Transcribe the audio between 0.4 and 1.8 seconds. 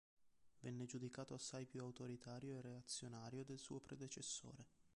Venne giudicato assai